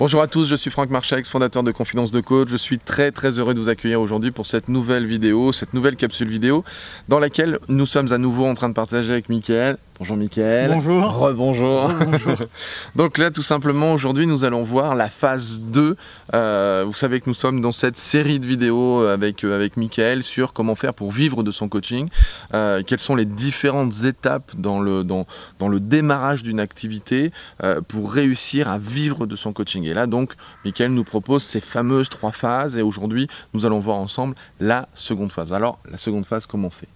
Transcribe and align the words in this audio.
Bonjour 0.00 0.22
à 0.22 0.28
tous, 0.28 0.46
je 0.46 0.54
suis 0.54 0.70
Franck 0.70 0.90
Marchex, 0.90 1.28
fondateur 1.28 1.64
de 1.64 1.72
Confidence 1.72 2.12
de 2.12 2.20
Coach. 2.20 2.50
Je 2.50 2.56
suis 2.56 2.78
très 2.78 3.10
très 3.10 3.40
heureux 3.40 3.52
de 3.52 3.58
vous 3.58 3.68
accueillir 3.68 4.00
aujourd'hui 4.00 4.30
pour 4.30 4.46
cette 4.46 4.68
nouvelle 4.68 5.04
vidéo, 5.06 5.50
cette 5.50 5.74
nouvelle 5.74 5.96
capsule 5.96 6.28
vidéo 6.28 6.62
dans 7.08 7.18
laquelle 7.18 7.58
nous 7.68 7.84
sommes 7.84 8.12
à 8.12 8.18
nouveau 8.18 8.46
en 8.46 8.54
train 8.54 8.68
de 8.68 8.74
partager 8.74 9.10
avec 9.10 9.28
Mickaël 9.28 9.76
Bonjour 9.98 10.16
Mickaël. 10.16 10.70
Bonjour. 10.70 11.12
Rebonjour. 11.12 11.90
Donc 12.94 13.18
là, 13.18 13.32
tout 13.32 13.42
simplement, 13.42 13.92
aujourd'hui, 13.92 14.28
nous 14.28 14.44
allons 14.44 14.62
voir 14.62 14.94
la 14.94 15.08
phase 15.08 15.60
2. 15.60 15.96
Euh, 16.34 16.84
vous 16.86 16.92
savez 16.92 17.20
que 17.20 17.28
nous 17.28 17.34
sommes 17.34 17.60
dans 17.60 17.72
cette 17.72 17.96
série 17.96 18.38
de 18.38 18.46
vidéos 18.46 19.00
avec, 19.00 19.42
euh, 19.42 19.56
avec 19.56 19.76
Mickaël 19.76 20.22
sur 20.22 20.52
comment 20.52 20.76
faire 20.76 20.94
pour 20.94 21.10
vivre 21.10 21.42
de 21.42 21.50
son 21.50 21.68
coaching. 21.68 22.10
Euh, 22.54 22.84
quelles 22.86 23.00
sont 23.00 23.16
les 23.16 23.24
différentes 23.24 24.04
étapes 24.04 24.52
dans 24.56 24.78
le, 24.78 25.02
dans, 25.02 25.26
dans 25.58 25.68
le 25.68 25.80
démarrage 25.80 26.44
d'une 26.44 26.60
activité 26.60 27.32
pour 27.88 28.12
réussir 28.12 28.68
à 28.68 28.78
vivre 28.78 29.26
de 29.26 29.34
son 29.34 29.52
coaching. 29.52 29.82
Et 29.84 29.94
là, 29.94 30.06
donc, 30.06 30.34
Mickaël 30.64 30.92
nous 30.92 31.04
propose 31.04 31.42
ces 31.42 31.60
fameuses 31.60 32.08
trois 32.08 32.32
phases. 32.32 32.76
Et 32.76 32.82
aujourd'hui, 32.82 33.26
nous 33.52 33.66
allons 33.66 33.80
voir 33.80 33.96
ensemble 33.96 34.36
la 34.60 34.88
seconde 34.94 35.32
phase. 35.32 35.52
Alors, 35.52 35.80
la 35.90 35.98
seconde 35.98 36.24
phase, 36.24 36.46
comment 36.46 36.70
c'est 36.70 36.88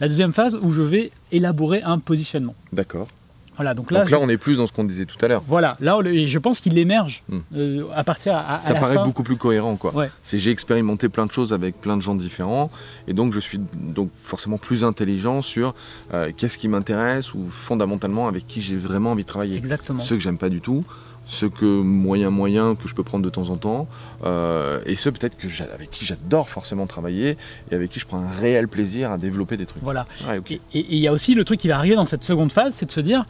la 0.00 0.08
deuxième 0.08 0.32
phase 0.32 0.58
où 0.60 0.72
je 0.72 0.82
vais 0.82 1.10
élaborer 1.30 1.82
un 1.82 1.98
positionnement. 1.98 2.54
D'accord. 2.72 3.08
Voilà, 3.56 3.74
donc 3.74 3.90
là, 3.90 4.00
donc 4.00 4.10
là 4.10 4.18
on 4.18 4.28
est 4.30 4.38
plus 4.38 4.56
dans 4.56 4.66
ce 4.66 4.72
qu'on 4.72 4.84
disait 4.84 5.04
tout 5.04 5.22
à 5.22 5.28
l'heure. 5.28 5.42
Voilà, 5.46 5.76
là 5.80 5.98
je 6.02 6.38
pense 6.38 6.60
qu'il 6.60 6.78
émerge 6.78 7.22
hmm. 7.28 7.38
euh, 7.54 7.84
à 7.94 8.04
partir 8.04 8.34
à, 8.34 8.58
Ça 8.60 8.74
paraît 8.74 8.96
beaucoup 9.04 9.22
plus 9.22 9.36
cohérent 9.36 9.76
quoi. 9.76 9.92
C'est 10.22 10.38
j'ai 10.38 10.50
expérimenté 10.50 11.10
plein 11.10 11.26
de 11.26 11.32
choses 11.32 11.52
avec 11.52 11.78
plein 11.78 11.98
de 11.98 12.02
gens 12.02 12.14
différents 12.14 12.70
et 13.06 13.12
donc 13.12 13.34
je 13.34 13.40
suis 13.40 13.60
donc 13.74 14.10
forcément 14.14 14.56
plus 14.56 14.82
intelligent 14.82 15.42
sur 15.42 15.74
euh, 16.14 16.32
qu'est-ce 16.34 16.56
qui 16.56 16.68
m'intéresse 16.68 17.34
ou 17.34 17.44
fondamentalement 17.46 18.28
avec 18.28 18.46
qui 18.46 18.62
j'ai 18.62 18.76
vraiment 18.76 19.10
envie 19.10 19.24
de 19.24 19.28
travailler. 19.28 19.58
Exactement. 19.58 20.02
Ceux 20.02 20.16
que 20.16 20.22
j'aime 20.22 20.38
pas 20.38 20.48
du 20.48 20.62
tout, 20.62 20.86
ce 21.26 21.46
que 21.46 21.64
moyen 21.64 22.30
moyen 22.30 22.74
que 22.74 22.88
je 22.88 22.94
peux 22.94 23.04
prendre 23.04 23.24
de 23.24 23.30
temps 23.30 23.50
en 23.50 23.56
temps, 23.56 23.88
euh, 24.24 24.80
et 24.84 24.96
ceux 24.96 25.12
peut-être 25.12 25.36
que 25.36 25.46
avec 25.72 25.90
qui 25.90 26.04
j'adore 26.04 26.48
forcément 26.48 26.86
travailler 26.86 27.36
et 27.70 27.74
avec 27.74 27.90
qui 27.90 28.00
je 28.00 28.06
prends 28.06 28.18
un 28.18 28.30
réel 28.30 28.68
plaisir 28.68 29.10
à 29.10 29.16
développer 29.16 29.56
des 29.56 29.66
trucs. 29.66 29.82
Voilà. 29.82 30.06
Et 30.48 30.60
il 30.72 30.98
y 30.98 31.06
a 31.06 31.12
aussi 31.12 31.34
le 31.34 31.44
truc 31.44 31.60
qui 31.60 31.68
va 31.68 31.76
arriver 31.76 31.94
dans 31.94 32.04
cette 32.04 32.24
seconde 32.24 32.52
phase, 32.52 32.74
c'est 32.74 32.86
de 32.86 32.90
se 32.90 33.00
dire, 33.00 33.24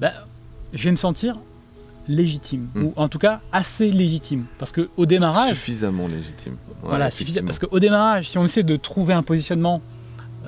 bah, 0.00 0.12
je 0.72 0.84
vais 0.84 0.92
me 0.92 0.96
sentir 0.96 1.34
légitime, 2.08 2.68
hmm. 2.74 2.84
ou 2.84 2.92
en 2.96 3.08
tout 3.08 3.18
cas 3.18 3.40
assez 3.52 3.90
légitime, 3.90 4.46
parce 4.58 4.72
que 4.72 4.88
au 4.96 5.06
démarrage, 5.06 5.50
suffisamment 5.50 6.08
légitime. 6.08 6.56
voilà, 6.82 7.10
suffisamment, 7.10 7.46
parce 7.46 7.60
qu'au 7.60 7.78
démarrage, 7.78 8.28
si 8.28 8.38
on 8.38 8.44
essaie 8.44 8.64
de 8.64 8.76
trouver 8.76 9.14
un 9.14 9.22
positionnement 9.22 9.80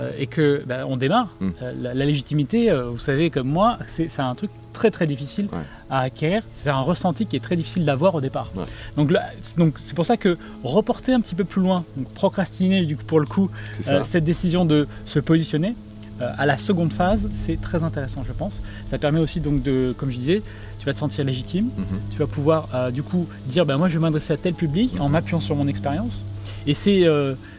euh, 0.00 0.10
et 0.18 0.26
que 0.26 0.62
bah, 0.66 0.86
on 0.86 0.96
démarre, 0.96 1.36
hmm. 1.40 1.50
euh, 1.62 1.72
la, 1.94 2.04
légitimité, 2.04 2.72
vous 2.72 2.98
savez 2.98 3.30
comme 3.30 3.48
moi, 3.48 3.78
c'est 3.96 4.20
un 4.20 4.34
truc 4.34 4.50
très 4.72 4.90
très 4.90 5.06
difficile 5.06 5.48
à 5.88 6.00
acquérir. 6.00 6.42
C'est 6.52 6.68
un 6.68 6.80
ressenti 6.80 7.26
qui 7.26 7.36
est 7.36 7.40
très 7.40 7.56
difficile 7.56 7.84
d'avoir 7.84 8.14
au 8.14 8.20
départ. 8.20 8.50
Donc, 8.96 9.12
donc 9.56 9.74
c'est 9.78 9.94
pour 9.94 10.04
ça 10.04 10.16
que 10.16 10.36
reporter 10.62 11.14
un 11.14 11.20
petit 11.20 11.34
peu 11.34 11.44
plus 11.44 11.62
loin, 11.62 11.84
donc 11.96 12.08
procrastiner 12.10 12.84
du 12.84 12.96
coup, 12.96 13.04
pour 13.04 13.20
le 13.20 13.26
coup 13.26 13.50
euh, 13.88 14.02
cette 14.04 14.24
décision 14.24 14.64
de 14.64 14.86
se 15.04 15.18
positionner 15.20 15.68
euh, 15.68 15.74
à 16.20 16.46
la 16.46 16.56
seconde 16.56 16.92
phase, 16.92 17.28
c'est 17.32 17.60
très 17.60 17.82
intéressant, 17.82 18.22
je 18.26 18.32
pense. 18.32 18.62
Ça 18.86 18.98
permet 18.98 19.20
aussi 19.20 19.40
donc 19.40 19.62
de, 19.62 19.94
comme 19.96 20.10
je 20.10 20.18
disais, 20.18 20.42
tu 20.78 20.86
vas 20.86 20.92
te 20.92 20.98
sentir 20.98 21.24
légitime. 21.24 21.70
Mhm. 21.76 22.00
Tu 22.12 22.18
vas 22.18 22.26
pouvoir 22.26 22.68
euh, 22.74 22.90
du 22.90 23.02
coup 23.02 23.26
dire, 23.46 23.66
ben 23.66 23.78
moi 23.78 23.88
je 23.88 23.94
vais 23.94 24.00
m'adresser 24.00 24.32
à 24.32 24.36
tel 24.36 24.54
public 24.54 24.94
en 25.00 25.06
mhm. 25.06 25.12
m'appuyant 25.12 25.40
sur 25.40 25.56
mon 25.56 25.66
expérience. 25.66 26.24
Et 26.66 26.74
c'est 26.74 27.06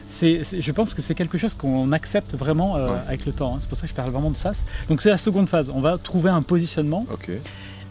c'est, 0.08 0.42
je 0.60 0.72
pense 0.72 0.94
que 0.94 1.02
c'est 1.02 1.14
quelque 1.14 1.38
chose 1.38 1.54
qu'on 1.54 1.92
accepte 1.92 2.34
vraiment 2.34 2.76
euh, 2.76 2.96
avec 3.08 3.26
le 3.26 3.32
temps. 3.32 3.54
Hein. 3.54 3.58
C'est 3.60 3.68
pour 3.68 3.76
ça 3.76 3.82
que 3.82 3.90
je 3.90 3.94
parle 3.94 4.10
vraiment 4.10 4.30
de 4.30 4.36
ça. 4.36 4.52
Donc 4.88 5.02
c'est 5.02 5.10
la 5.10 5.16
seconde 5.16 5.48
phase. 5.48 5.70
On 5.74 5.80
va 5.80 5.98
trouver 5.98 6.30
un 6.30 6.42
positionnement. 6.42 7.06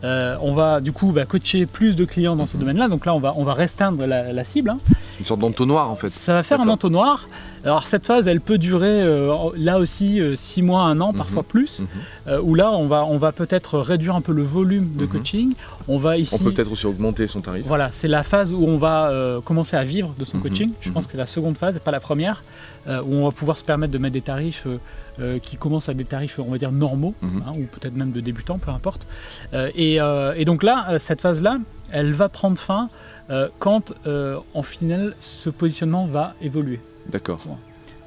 Euh, 0.03 0.38
on 0.41 0.53
va 0.53 0.81
du 0.81 0.91
coup 0.91 1.11
bah, 1.11 1.25
coacher 1.25 1.66
plus 1.66 1.95
de 1.95 2.05
clients 2.05 2.35
dans 2.35 2.45
ce 2.45 2.55
mhm. 2.55 2.61
domaine-là. 2.61 2.88
Donc 2.88 3.05
là, 3.05 3.16
on 3.16 3.19
va, 3.19 3.33
on 3.35 3.44
va 3.44 3.53
restreindre 3.53 4.05
la, 4.05 4.44
cible. 4.44 4.69
Hein. 4.69 4.79
Une 5.19 5.25
sorte 5.25 5.39
d'entonnoir 5.39 5.89
en 5.89 5.95
fait. 5.95 6.09
Ça 6.09 6.33
va 6.33 6.44
faire 6.44 6.61
un 6.61 6.67
entonnoir. 6.67 7.27
Alors 7.63 7.88
cette 7.88 8.05
phase, 8.05 8.27
elle 8.27 8.41
peut 8.41 8.58
durer 8.58 9.02
euh, 9.02 9.33
là 9.55 9.80
aussi 9.80 10.22
6 10.35 10.62
mois, 10.62 10.81
1 10.84 11.00
an, 11.01 11.12
mhm. 11.12 11.17
parfois 11.17 11.44
plus. 11.44 11.81
Mhm. 11.81 12.39
où 12.41 12.56
là, 12.56 12.72
on 12.72 12.88
va, 12.88 13.06
on 13.06 13.17
va 13.17 13.31
peut-être 13.31 13.79
réduire 13.79 14.16
un 14.16 14.22
peu 14.22 14.34
le 14.34 14.44
volume 14.44 14.95
de 14.95 15.06
coaching. 15.06 15.53
On 15.88 15.97
va 15.97 16.17
ici. 16.17 16.34
On 16.34 16.44
peut 16.44 16.53
peut-être 16.53 16.72
aussi 16.72 16.85
augmenter 16.85 17.28
son 17.28 17.41
tarif. 17.41 17.63
Voilà, 17.66 17.89
c'est 17.91 18.07
la 18.07 18.23
phase 18.23 18.51
où 18.51 18.63
on 18.66 18.78
va 18.78 19.39
commencer 19.44 19.75
à 19.75 19.84
vivre 19.84 20.13
de 20.17 20.25
son 20.25 20.39
coaching. 20.39 20.72
Je 20.81 20.91
pense 20.91 21.06
que 21.06 21.12
c'est 21.12 21.18
la 21.18 21.28
seconde 21.28 21.57
phase, 21.57 21.78
et 21.78 21.79
pas 21.79 21.91
la 21.91 22.00
première, 22.00 22.44
où 22.88 23.16
on 23.16 23.25
va 23.25 23.31
pouvoir 23.31 23.57
se 23.57 23.63
permettre 23.63 23.94
de 23.94 23.97
mettre 23.97 24.13
des 24.13 24.22
tarifs 24.22 24.68
euh, 25.22 25.39
qui 25.39 25.56
commencent 25.56 25.88
à 25.88 25.94
des 25.94 26.03
tarifs, 26.03 26.39
on 26.39 26.51
va 26.51 26.57
dire, 26.57 26.73
normaux, 26.73 27.16
mhm. 27.22 27.44
hein, 27.47 27.53
ou 27.56 27.63
peut-être 27.63 27.95
même 27.95 28.12
de 28.12 28.19
débutants, 28.19 28.57
peu 28.57 28.72
importe. 28.72 29.07
Euh, 29.53 29.72
euh, 29.78 30.34
et, 30.35 30.44
donc 30.44 30.62
là, 30.62 31.00
cette 31.00 31.22
phase-là, 31.22 31.59
elle 31.91 32.13
va 32.13 32.29
prendre 32.29 32.57
fin 32.57 32.90
quand, 33.59 33.94
en 34.53 34.63
final, 34.63 35.16
ce 35.19 35.50
positionnement 35.50 36.06
va 36.06 36.35
évoluer. 36.41 36.79
D'accord. 37.09 37.40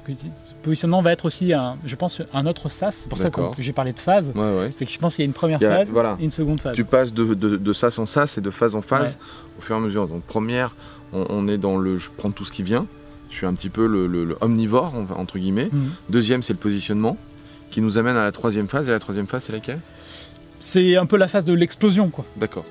Ce 0.07 0.53
positionnement 0.63 1.01
va 1.01 1.11
être 1.11 1.25
aussi, 1.25 1.53
un, 1.53 1.77
je 1.85 1.95
pense, 1.95 2.21
un 2.33 2.45
autre 2.45 2.69
sas. 2.69 2.95
C'est 2.95 3.09
pour 3.09 3.17
ça 3.17 3.29
que 3.29 3.41
j'ai 3.59 3.73
parlé 3.73 3.93
de 3.93 3.99
phase. 3.99 4.31
C'est 4.77 4.85
que 4.85 4.91
je 4.91 4.99
pense 4.99 5.15
qu'il 5.15 5.23
y 5.23 5.25
a 5.25 5.27
une 5.27 5.33
première 5.33 5.59
phase 5.59 5.91
et 6.19 6.23
une 6.23 6.31
seconde 6.31 6.61
phase. 6.61 6.75
Tu 6.75 6.85
passes 6.85 7.13
de, 7.13 7.33
de, 7.33 7.73
sas 7.73 7.97
en 7.99 8.05
sas 8.05 8.37
et 8.37 8.41
de 8.41 8.49
phase 8.49 8.75
en 8.75 8.81
phase 8.81 9.17
au 9.57 9.61
fur 9.61 9.75
et 9.75 9.79
à 9.79 9.81
mesure. 9.81 10.07
Donc 10.07 10.23
première, 10.23 10.75
on, 11.13 11.47
est 11.47 11.57
dans 11.57 11.77
le 11.77 11.97
je 11.97 12.09
prends 12.15 12.31
tout 12.31 12.45
ce 12.45 12.51
qui 12.51 12.63
vient. 12.63 12.85
Je 13.29 13.35
suis 13.35 13.45
un 13.45 13.53
petit 13.53 13.69
peu 13.69 13.85
le, 13.85 14.37
omnivore, 14.41 14.93
entre 15.15 15.37
guillemets. 15.37 15.69
Mhm. 15.71 15.91
Deuxième, 16.09 16.41
c'est 16.41 16.53
le 16.53 16.59
positionnement, 16.59 17.17
qui 17.69 17.81
nous 17.81 17.97
amène 17.97 18.17
à 18.17 18.23
la 18.23 18.31
troisième 18.31 18.67
phase. 18.67 18.87
Et 18.87 18.91
la 18.91 18.99
troisième 18.99 19.27
phase, 19.27 19.43
c'est 19.43 19.53
laquelle? 19.53 19.81
C'est 20.59 20.97
un 20.97 21.05
peu 21.05 21.17
la 21.17 21.27
phase 21.27 21.45
de 21.45 21.53
l'explosion, 21.53 22.09
quoi. 22.09 22.25
D'accord. 22.37 22.65